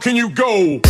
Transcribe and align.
Can 0.00 0.16
you 0.16 0.30
go? 0.30 0.89